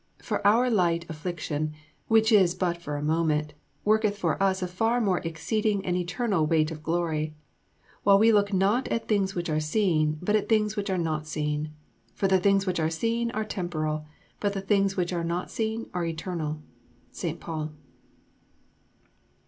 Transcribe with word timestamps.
For 0.17 0.41
our 0.47 0.67
light 0.71 1.05
affliction, 1.09 1.73
which 2.07 2.31
is 2.31 2.55
but 2.55 2.77
for 2.81 2.95
a 2.97 3.03
moment, 3.03 3.53
worketh 3.85 4.17
for 4.17 4.41
us 4.41 4.63
a 4.63 4.67
far 4.67 4.99
more 4.99 5.19
exceeding 5.19 5.85
and 5.85 5.95
eternal 5.95 6.47
weight 6.47 6.71
of 6.71 6.81
glory; 6.81 7.35
while 8.01 8.17
we 8.17 8.31
look 8.33 8.51
not 8.51 8.87
at 8.87 9.01
the 9.03 9.07
things 9.07 9.35
which 9.35 9.47
are 9.47 9.59
seen, 9.59 10.17
but 10.19 10.35
at 10.35 10.45
the 10.45 10.47
things 10.55 10.75
which 10.75 10.89
are 10.89 10.97
not 10.97 11.27
seen: 11.27 11.75
for 12.15 12.27
the 12.27 12.39
things 12.39 12.65
which 12.65 12.79
are 12.79 12.89
seen 12.89 13.29
are 13.29 13.45
temporal, 13.45 14.07
but 14.39 14.53
the 14.53 14.61
things 14.61 14.97
which 14.97 15.13
are 15.13 15.23
not 15.23 15.51
seen 15.51 15.87
are 15.93 16.03
eternal. 16.05 16.63
ST. 17.11 17.39
PAUL. 17.39 17.69